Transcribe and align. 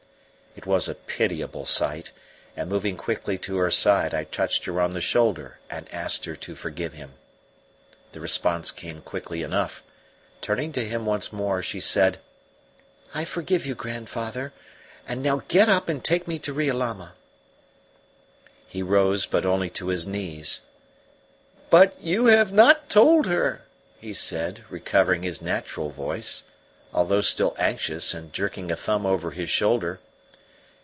It 0.53 0.65
was 0.65 0.89
a 0.89 0.95
pitiable 0.95 1.63
sight, 1.65 2.11
and 2.57 2.69
moving 2.69 2.97
quickly 2.97 3.37
to 3.37 3.55
her 3.55 3.71
side 3.71 4.13
I 4.13 4.25
touched 4.25 4.65
her 4.65 4.81
on 4.81 4.89
the 4.91 4.99
shoulder 4.99 5.59
and 5.69 5.91
asked 5.93 6.25
her 6.25 6.35
to 6.35 6.55
forgive 6.55 6.91
him. 6.91 7.13
The 8.11 8.19
response 8.19 8.69
came 8.73 8.99
quickly 8.99 9.43
enough. 9.43 9.81
Turning 10.41 10.73
to 10.73 10.83
him 10.83 11.05
once 11.05 11.31
more, 11.31 11.61
she 11.61 11.79
said: 11.79 12.19
"I 13.15 13.23
forgive 13.23 13.65
you, 13.65 13.75
grandfather. 13.75 14.51
And 15.07 15.23
now 15.23 15.41
get 15.47 15.69
up 15.69 15.87
and 15.87 16.03
take 16.03 16.27
me 16.27 16.37
to 16.39 16.53
Riolama." 16.53 17.13
He 18.67 18.83
rose, 18.83 19.25
but 19.25 19.45
only 19.45 19.69
to 19.69 19.87
his 19.87 20.05
knees. 20.05 20.61
"But 21.69 21.95
you 22.01 22.25
have 22.25 22.51
not 22.51 22.89
told 22.89 23.25
her!" 23.25 23.61
he 24.01 24.11
said, 24.13 24.65
recovering 24.69 25.23
his 25.23 25.41
natural 25.41 25.89
voice, 25.89 26.43
although 26.93 27.21
still 27.21 27.55
anxious, 27.57 28.13
and 28.13 28.33
jerking 28.33 28.69
a 28.69 28.75
thumb 28.75 29.05
over 29.05 29.31
his 29.31 29.49
shoulder. 29.49 30.01